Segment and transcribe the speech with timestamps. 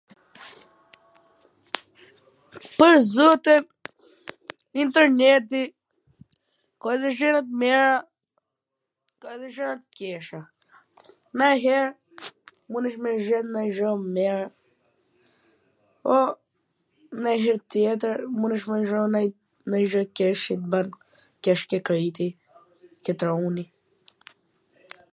[2.77, 3.63] pwr zotin
[4.83, 5.61] interneti
[6.85, 7.89] ka edhe gjwna t mira
[9.25, 10.45] ka edhe gjwna t kwqija shum.
[11.43, 11.87] nanjher
[12.79, 14.37] ulesh me e gjet nonjw gjw t mir,
[16.03, 16.17] po
[17.29, 19.07] nanjher tjetwr ulesh me gjet
[19.69, 20.87] nanj gjw t keqe qw t ban
[21.45, 22.29] keq ke krejti,
[23.03, 23.65] ke truni